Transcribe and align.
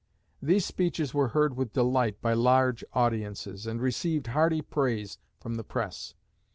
These 0.41 0.65
speeches 0.65 1.13
were 1.13 1.27
heard 1.27 1.55
with 1.55 1.73
delight 1.73 2.23
by 2.23 2.33
large 2.33 2.83
audiences, 2.93 3.67
and 3.67 3.79
received 3.79 4.25
hearty 4.25 4.63
praise 4.63 5.19
from 5.39 5.57
the 5.57 5.63
press. 5.63 6.15